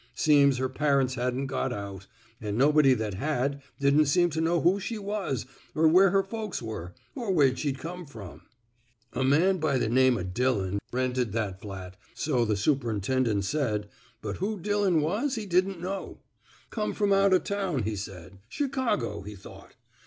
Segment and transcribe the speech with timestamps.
[0.15, 2.07] Seems her parents hadn't got out,
[2.41, 5.45] and nobody that had didn't seem to know who she was,
[5.77, 8.41] er who her folks were, or where she'd come from.
[9.13, 11.97] 288 NOT FOE PUBLICATION A man by the name o' Dillon 'd rented that flat,
[12.15, 13.89] so the super 'ntendent said,
[14.23, 16.21] bnt who Dil lon was he didn't know.
[16.71, 18.39] Come from out o* town, he said.
[18.49, 19.75] Chicago, he thought.